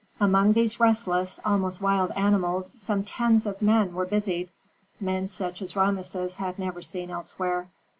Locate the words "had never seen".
6.37-7.11